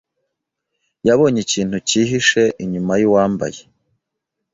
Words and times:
yabonye 1.07 1.39
ikintu 1.45 1.77
cyihishe 1.87 2.43
inyuma 2.63 2.93
yuwambaye. 3.01 3.61